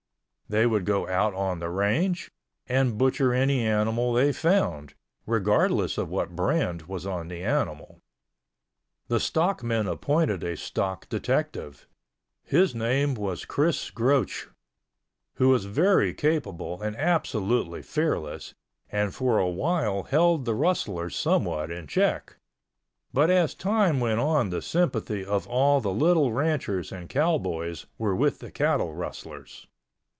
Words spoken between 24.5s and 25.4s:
sympathy